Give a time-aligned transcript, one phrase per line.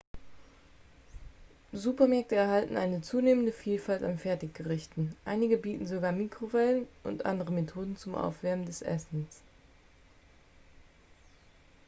[1.73, 8.15] supermärkte erhalten eine zunehmende vielfalt an fertiggerichten einige bieten sogar mikrowellen und andere methoden zum
[8.15, 9.41] aufwärmen des essens